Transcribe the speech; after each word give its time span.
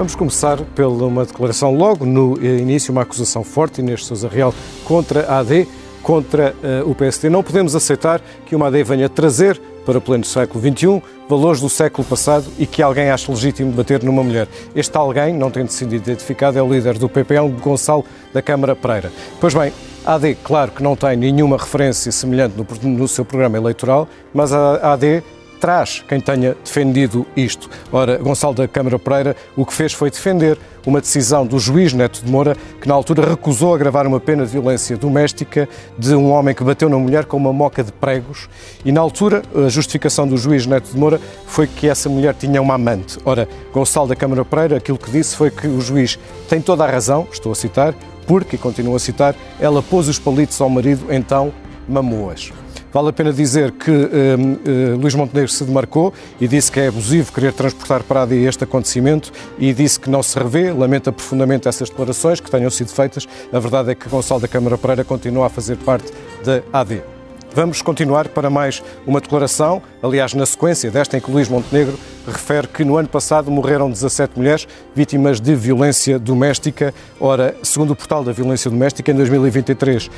Vamos 0.00 0.14
começar 0.14 0.56
pela 0.74 1.04
uma 1.04 1.26
declaração 1.26 1.74
logo 1.74 2.06
no 2.06 2.42
início, 2.42 2.90
uma 2.90 3.02
acusação 3.02 3.44
forte, 3.44 3.82
Inês 3.82 4.06
Sousa 4.06 4.30
Real, 4.30 4.54
contra 4.82 5.26
a 5.26 5.40
AD, 5.40 5.68
contra 6.02 6.54
uh, 6.64 6.90
o 6.90 6.94
PSD. 6.94 7.28
Não 7.28 7.42
podemos 7.42 7.76
aceitar 7.76 8.18
que 8.46 8.56
uma 8.56 8.68
AD 8.68 8.82
venha 8.82 9.10
trazer 9.10 9.60
para 9.84 9.98
o 9.98 10.00
pleno 10.00 10.24
século 10.24 10.58
XXI 10.58 11.02
valores 11.28 11.60
do 11.60 11.68
século 11.68 12.02
passado 12.08 12.46
e 12.58 12.64
que 12.64 12.80
alguém 12.80 13.10
ache 13.10 13.30
legítimo 13.30 13.72
bater 13.72 14.02
numa 14.02 14.22
mulher. 14.22 14.48
Este 14.74 14.96
alguém, 14.96 15.34
não 15.34 15.50
tendo 15.50 15.68
sido 15.68 15.94
identificado, 15.94 16.58
é 16.58 16.62
o 16.62 16.72
líder 16.72 16.96
do 16.96 17.06
PPL, 17.06 17.50
Gonçalo 17.60 18.02
da 18.32 18.40
Câmara 18.40 18.74
Pereira. 18.74 19.12
Pois 19.38 19.52
bem, 19.52 19.70
a 20.06 20.14
AD, 20.14 20.34
claro 20.42 20.70
que 20.70 20.82
não 20.82 20.96
tem 20.96 21.14
nenhuma 21.14 21.58
referência 21.58 22.10
semelhante 22.10 22.54
no, 22.56 22.88
no 22.88 23.06
seu 23.06 23.22
programa 23.22 23.58
eleitoral, 23.58 24.08
mas 24.32 24.50
a 24.50 24.94
AD 24.94 25.22
traz 25.60 26.02
quem 26.08 26.20
tenha 26.20 26.56
defendido 26.64 27.26
isto. 27.36 27.68
Ora, 27.92 28.16
Gonçalo 28.16 28.54
da 28.54 28.66
Câmara 28.66 28.98
Pereira 28.98 29.36
o 29.56 29.66
que 29.66 29.74
fez 29.74 29.92
foi 29.92 30.10
defender 30.10 30.58
uma 30.86 31.00
decisão 31.00 31.46
do 31.46 31.58
juiz 31.58 31.92
Neto 31.92 32.24
de 32.24 32.30
Moura, 32.30 32.56
que 32.80 32.88
na 32.88 32.94
altura 32.94 33.28
recusou 33.28 33.74
agravar 33.74 34.06
uma 34.06 34.18
pena 34.18 34.44
de 34.46 34.50
violência 34.50 34.96
doméstica 34.96 35.68
de 35.98 36.14
um 36.14 36.30
homem 36.30 36.54
que 36.54 36.64
bateu 36.64 36.88
na 36.88 36.96
mulher 36.96 37.26
com 37.26 37.36
uma 37.36 37.52
moca 37.52 37.84
de 37.84 37.92
pregos. 37.92 38.48
E 38.84 38.90
na 38.90 39.00
altura, 39.00 39.42
a 39.54 39.68
justificação 39.68 40.26
do 40.26 40.38
juiz 40.38 40.66
Neto 40.66 40.90
de 40.90 40.98
Moura 40.98 41.20
foi 41.46 41.66
que 41.66 41.86
essa 41.86 42.08
mulher 42.08 42.34
tinha 42.34 42.62
uma 42.62 42.74
amante. 42.74 43.18
Ora, 43.24 43.46
Gonçalo 43.72 44.08
da 44.08 44.16
Câmara 44.16 44.44
Pereira, 44.44 44.78
aquilo 44.78 44.98
que 44.98 45.10
disse 45.10 45.36
foi 45.36 45.50
que 45.50 45.66
o 45.66 45.80
juiz 45.80 46.18
tem 46.48 46.60
toda 46.60 46.84
a 46.84 46.90
razão, 46.90 47.28
estou 47.30 47.52
a 47.52 47.54
citar, 47.54 47.94
porque, 48.26 48.56
e 48.56 48.58
continuo 48.58 48.96
a 48.96 48.98
citar, 48.98 49.34
ela 49.58 49.82
pôs 49.82 50.08
os 50.08 50.18
palitos 50.18 50.60
ao 50.60 50.70
marido, 50.70 51.12
então 51.12 51.52
mamou-as. 51.88 52.52
Vale 52.92 53.10
a 53.10 53.12
pena 53.12 53.32
dizer 53.32 53.70
que 53.72 53.90
uh, 53.90 54.94
uh, 54.94 54.96
Luís 55.00 55.14
Montenegro 55.14 55.50
se 55.50 55.64
demarcou 55.64 56.12
e 56.40 56.48
disse 56.48 56.72
que 56.72 56.80
é 56.80 56.88
abusivo 56.88 57.32
querer 57.32 57.52
transportar 57.52 58.02
para 58.02 58.20
a 58.20 58.22
AD 58.24 58.34
este 58.34 58.64
acontecimento 58.64 59.32
e 59.58 59.72
disse 59.72 59.98
que 59.98 60.10
não 60.10 60.22
se 60.22 60.36
revê, 60.38 60.72
lamenta 60.72 61.12
profundamente 61.12 61.68
essas 61.68 61.88
declarações 61.88 62.40
que 62.40 62.50
tenham 62.50 62.70
sido 62.70 62.90
feitas. 62.90 63.28
A 63.52 63.58
verdade 63.58 63.92
é 63.92 63.94
que 63.94 64.08
Gonçalo 64.08 64.40
da 64.40 64.48
Câmara 64.48 64.76
Pereira 64.76 65.04
continua 65.04 65.46
a 65.46 65.48
fazer 65.48 65.76
parte 65.76 66.12
da 66.44 66.62
AD. 66.72 67.09
Vamos 67.52 67.82
continuar 67.82 68.28
para 68.28 68.48
mais 68.48 68.80
uma 69.04 69.20
declaração, 69.20 69.82
aliás, 70.00 70.34
na 70.34 70.46
sequência 70.46 70.88
desta 70.88 71.18
em 71.18 71.20
que 71.20 71.28
Luís 71.28 71.48
Montenegro 71.48 71.98
refere 72.24 72.68
que 72.68 72.84
no 72.84 72.96
ano 72.96 73.08
passado 73.08 73.50
morreram 73.50 73.90
17 73.90 74.38
mulheres 74.38 74.68
vítimas 74.94 75.40
de 75.40 75.56
violência 75.56 76.16
doméstica. 76.16 76.94
Ora, 77.18 77.56
segundo 77.60 77.90
o 77.90 77.96
portal 77.96 78.22
da 78.22 78.30
violência 78.30 78.70
doméstica, 78.70 79.10
em 79.10 79.16
2023 79.16 80.08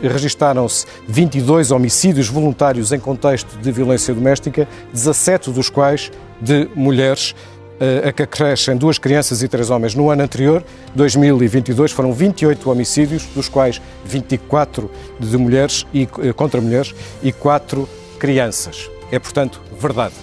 registaram-se 0.00 0.86
22 1.08 1.72
homicídios 1.72 2.28
voluntários 2.28 2.92
em 2.92 3.00
contexto 3.00 3.58
de 3.58 3.72
violência 3.72 4.14
doméstica, 4.14 4.68
17 4.92 5.50
dos 5.50 5.68
quais 5.68 6.12
de 6.40 6.68
mulheres 6.76 7.34
a 8.06 8.12
que 8.12 8.22
acrescem 8.22 8.76
duas 8.76 8.98
crianças 8.98 9.42
e 9.42 9.48
três 9.48 9.70
homens. 9.70 9.94
No 9.94 10.10
ano 10.10 10.22
anterior, 10.22 10.64
2022, 10.94 11.92
foram 11.92 12.12
28 12.12 12.70
homicídios, 12.70 13.26
dos 13.34 13.48
quais 13.48 13.80
24 14.04 14.90
de 15.18 15.36
mulheres 15.36 15.86
e, 15.92 16.08
eh, 16.22 16.32
contra 16.32 16.60
mulheres 16.60 16.94
e 17.22 17.32
4 17.32 17.88
crianças. 18.18 18.90
É, 19.10 19.18
portanto, 19.18 19.60
verdade. 19.80 20.14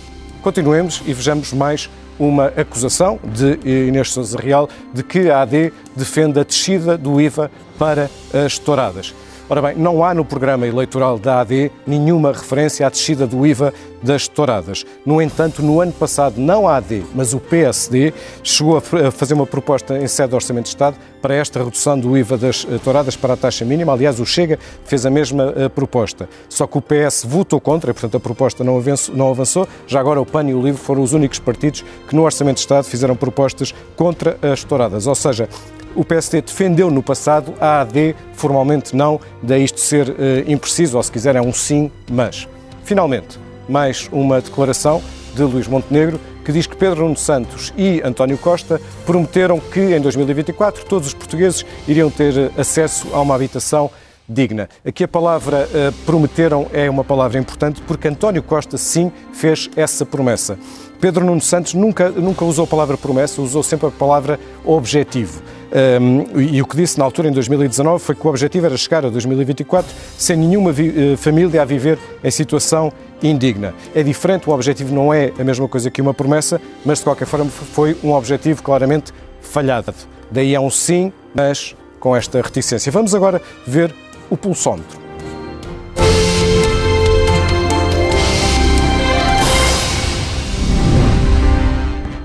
Continuemos 0.41 1.01
e 1.05 1.13
vejamos 1.13 1.53
mais 1.53 1.89
uma 2.19 2.47
acusação 2.47 3.19
de 3.23 3.59
Inês 3.87 4.11
Sousa 4.11 4.37
Real 4.37 4.69
de 4.93 5.03
que 5.03 5.29
a 5.29 5.41
AD 5.41 5.71
defende 5.95 6.39
a 6.39 6.43
descida 6.43 6.97
do 6.97 7.19
IVA 7.19 7.49
para 7.79 8.09
as 8.33 8.57
touradas. 8.59 9.13
Ora 9.53 9.61
bem, 9.61 9.75
não 9.75 10.03
há 10.03 10.15
no 10.15 10.25
programa 10.25 10.65
eleitoral 10.65 11.19
da 11.19 11.41
AD 11.41 11.71
nenhuma 11.85 12.31
referência 12.31 12.87
à 12.87 12.89
descida 12.89 13.27
do 13.27 13.45
IVA 13.45 13.71
das 14.01 14.27
touradas. 14.27 14.83
No 15.05 15.21
entanto, 15.21 15.61
no 15.61 15.79
ano 15.79 15.91
passado, 15.91 16.39
não 16.39 16.67
a 16.67 16.77
AD, 16.77 17.03
mas 17.13 17.35
o 17.35 17.39
PSD 17.39 18.15
chegou 18.41 18.77
a 18.77 19.11
fazer 19.11 19.35
uma 19.35 19.45
proposta 19.45 19.95
em 19.99 20.07
sede 20.07 20.29
do 20.29 20.37
Orçamento 20.37 20.63
de 20.63 20.69
Estado 20.69 20.97
para 21.21 21.35
esta 21.35 21.63
redução 21.63 21.99
do 21.99 22.17
IVA 22.17 22.35
das 22.35 22.65
eh, 22.67 22.79
touradas 22.83 23.15
para 23.15 23.35
a 23.35 23.37
taxa 23.37 23.63
mínima. 23.63 23.93
Aliás, 23.93 24.19
o 24.19 24.25
Chega 24.25 24.57
fez 24.85 25.05
a 25.05 25.11
mesma 25.11 25.53
eh, 25.55 25.69
proposta. 25.69 26.27
Só 26.49 26.65
que 26.65 26.79
o 26.79 26.81
PS 26.81 27.23
votou 27.23 27.61
contra, 27.61 27.91
e, 27.91 27.93
portanto 27.93 28.17
a 28.17 28.19
proposta 28.19 28.63
não 28.63 29.29
avançou. 29.29 29.67
Já 29.85 29.99
agora 29.99 30.19
o 30.19 30.25
PAN 30.25 30.49
e 30.49 30.55
o 30.55 30.63
LIVRE 30.63 30.81
foram 30.81 31.03
os 31.03 31.13
únicos 31.13 31.37
partidos 31.37 31.85
que 32.09 32.15
no 32.15 32.23
Orçamento 32.23 32.55
de 32.55 32.61
Estado 32.61 32.85
fizeram 32.85 33.15
propostas 33.15 33.71
contra 33.95 34.35
as 34.41 34.63
touradas. 34.63 35.05
Ou 35.05 35.13
seja, 35.13 35.47
o 35.95 36.03
PSD 36.03 36.41
defendeu 36.41 36.89
no 36.89 37.03
passado, 37.03 37.53
a 37.59 37.81
AD 37.81 38.15
formalmente 38.33 38.95
não, 38.95 39.19
daí 39.41 39.63
isto 39.63 39.79
ser 39.79 40.09
uh, 40.09 40.13
impreciso, 40.47 40.97
ou 40.97 41.03
se 41.03 41.11
quiser 41.11 41.35
é 41.35 41.41
um 41.41 41.53
sim, 41.53 41.91
mas. 42.11 42.47
Finalmente, 42.83 43.39
mais 43.67 44.09
uma 44.11 44.41
declaração 44.41 45.01
de 45.33 45.41
Luís 45.43 45.67
Montenegro, 45.67 46.19
que 46.43 46.51
diz 46.51 46.67
que 46.67 46.75
Pedro 46.75 47.03
Nuno 47.03 47.17
Santos 47.17 47.73
e 47.77 48.01
António 48.03 48.37
Costa 48.37 48.81
prometeram 49.05 49.59
que 49.59 49.79
em 49.79 50.01
2024 50.01 50.85
todos 50.85 51.07
os 51.07 51.13
portugueses 51.13 51.65
iriam 51.87 52.09
ter 52.09 52.37
eh, 52.37 52.51
acesso 52.57 53.07
a 53.13 53.21
uma 53.21 53.33
habitação 53.33 53.89
digna. 54.27 54.69
Aqui 54.85 55.03
a 55.03 55.07
palavra 55.07 55.67
uh, 55.67 55.93
prometeram 56.05 56.67
é 56.73 56.89
uma 56.89 57.03
palavra 57.03 57.39
importante 57.39 57.81
porque 57.81 58.07
António 58.07 58.43
Costa 58.43 58.77
sim 58.77 59.11
fez 59.33 59.69
essa 59.75 60.05
promessa. 60.05 60.57
Pedro 60.99 61.25
Nuno 61.25 61.41
Santos 61.41 61.73
nunca, 61.73 62.09
nunca 62.09 62.45
usou 62.45 62.63
a 62.63 62.67
palavra 62.67 62.97
promessa, 62.97 63.41
usou 63.41 63.61
sempre 63.61 63.87
a 63.87 63.91
palavra 63.91 64.39
objetivo. 64.63 65.41
Um, 65.73 66.39
e 66.39 66.61
o 66.61 66.67
que 66.67 66.77
disse 66.77 66.99
na 66.99 67.05
altura, 67.05 67.29
em 67.29 67.31
2019, 67.31 68.03
foi 68.03 68.13
que 68.13 68.25
o 68.25 68.29
objetivo 68.29 68.67
era 68.67 68.77
chegar 68.77 69.05
a 69.05 69.09
2024 69.09 69.91
sem 70.17 70.37
nenhuma 70.37 70.69
uh, 70.69 71.17
família 71.17 71.63
a 71.63 71.65
viver 71.65 71.97
em 72.23 72.29
situação 72.29 72.93
indigna. 73.23 73.73
É 73.95 74.03
diferente, 74.03 74.47
o 74.47 74.53
objetivo 74.53 74.93
não 74.93 75.11
é 75.11 75.31
a 75.39 75.43
mesma 75.43 75.67
coisa 75.67 75.89
que 75.89 76.01
uma 76.01 76.13
promessa, 76.13 76.61
mas 76.85 76.99
de 76.99 77.05
qualquer 77.05 77.25
forma 77.25 77.49
foi 77.49 77.97
um 78.03 78.11
objetivo 78.11 78.61
claramente 78.61 79.11
falhado. 79.41 79.93
Daí 80.29 80.53
é 80.53 80.59
um 80.59 80.69
sim, 80.69 81.11
mas 81.33 81.75
com 81.99 82.15
esta 82.15 82.41
reticência. 82.41 82.91
Vamos 82.91 83.15
agora 83.15 83.41
ver 83.65 83.93
o 84.29 84.37
pulsómetro. 84.37 85.02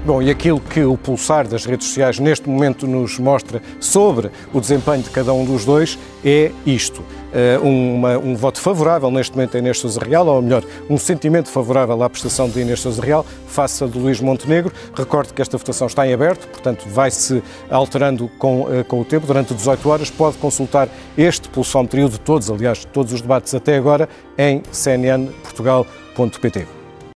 Bom, 0.08 0.22
e 0.22 0.30
aquilo 0.30 0.58
que 0.58 0.82
o 0.82 0.96
pulsar 0.96 1.46
das 1.46 1.66
redes 1.66 1.86
sociais 1.86 2.19
neste 2.19 2.48
momento 2.48 2.86
nos 2.86 3.19
mostra 3.19 3.60
sobre 3.78 4.30
o 4.54 4.58
desempenho 4.58 5.02
de 5.02 5.10
cada 5.10 5.34
um 5.34 5.44
dos 5.44 5.66
dois 5.66 5.98
é 6.24 6.50
isto. 6.64 7.02
Uh, 7.02 7.62
uma, 7.62 8.16
um 8.16 8.34
voto 8.34 8.58
favorável 8.58 9.10
neste 9.10 9.36
momento 9.36 9.54
a 9.54 9.60
Inês 9.60 9.78
Sousa 9.78 10.00
Real, 10.00 10.26
ou 10.26 10.41
melhor, 10.41 10.64
um 10.88 10.97
sentimento 10.97 11.50
favorável 11.50 12.02
à 12.02 12.08
prestação 12.08 12.48
de 12.48 12.58
Inês 12.58 12.80
Sousa 12.80 13.02
Real 13.02 13.22
face 13.48 13.84
a 13.84 13.86
de 13.86 13.98
Luís 13.98 14.18
Montenegro. 14.18 14.72
Recordo 14.94 15.34
que 15.34 15.42
esta 15.42 15.58
votação 15.58 15.86
está 15.86 16.08
em 16.08 16.14
aberto, 16.14 16.48
portanto 16.48 16.88
vai-se 16.88 17.42
alterando 17.68 18.30
com, 18.38 18.62
uh, 18.62 18.82
com 18.88 19.02
o 19.02 19.04
tempo. 19.04 19.26
Durante 19.26 19.52
18 19.52 19.91
horas 19.91 20.08
pode 20.08 20.38
consultar 20.38 20.88
este 21.18 21.50
pulsómetro 21.50 22.00
e 22.00 22.04
o 22.04 22.08
de 22.08 22.18
todos, 22.18 22.50
aliás, 22.50 22.82
todos 22.86 23.12
os 23.12 23.20
debates 23.20 23.54
até 23.54 23.76
agora, 23.76 24.08
em 24.38 24.62
cnnportugal.pt. 24.72 26.78